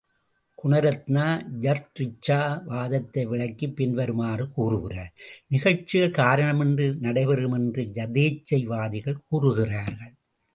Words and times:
குணரத்னா, 0.63 1.45
யத்ரிச்சா 1.59 2.63
வாதத்தை 2.63 3.25
விளக்கிப் 3.25 3.75
பின்வருமாறு 3.75 4.51
கூறுகிறார் 4.51 5.13
நிகழ்ச்சிகள் 5.47 6.11
காரணமின்றி 6.11 6.97
நடைபெறும் 6.97 7.51
என்று 7.51 7.83
யதேச்சை 7.83 8.65
வாதிகள் 8.65 9.23
கூறுகிறார்கள். 9.29 10.13